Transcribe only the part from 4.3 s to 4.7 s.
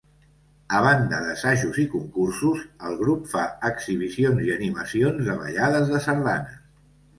i